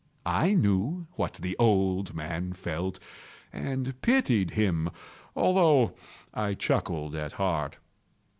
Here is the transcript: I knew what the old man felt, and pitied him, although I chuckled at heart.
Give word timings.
I 0.25 0.55
knew 0.55 1.05
what 1.11 1.33
the 1.33 1.55
old 1.59 2.15
man 2.15 2.53
felt, 2.53 2.99
and 3.53 4.01
pitied 4.01 4.49
him, 4.49 4.89
although 5.35 5.93
I 6.33 6.55
chuckled 6.55 7.13
at 7.13 7.33
heart. 7.33 7.77